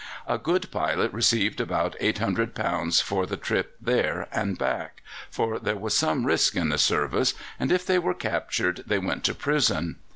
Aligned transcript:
A 0.25 0.39
good 0.39 0.71
pilot 0.71 1.13
received 1.13 1.61
about 1.61 1.95
£800 1.99 3.03
for 3.03 3.27
the 3.27 3.37
trip 3.37 3.75
there 3.79 4.27
and 4.31 4.57
back, 4.57 5.03
for 5.29 5.59
there 5.59 5.75
was 5.77 5.95
some 5.95 6.25
risk 6.25 6.55
in 6.55 6.69
the 6.69 6.79
service, 6.79 7.35
and 7.59 7.71
if 7.71 7.85
they 7.85 7.99
were 7.99 8.15
captured 8.15 8.83
they 8.87 8.97
went 8.97 9.23
to 9.25 9.35
prison. 9.35 9.97